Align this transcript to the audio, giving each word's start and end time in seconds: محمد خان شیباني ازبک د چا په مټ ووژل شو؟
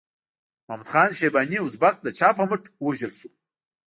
محمد 0.67 0.87
خان 0.91 1.09
شیباني 1.19 1.57
ازبک 1.65 1.95
د 2.01 2.07
چا 2.17 2.29
په 2.37 2.43
مټ 2.49 2.63
ووژل 2.83 3.11
شو؟ 3.19 3.29